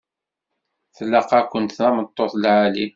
[0.95, 2.85] Tlaq-akent tameṭṭut lɛali.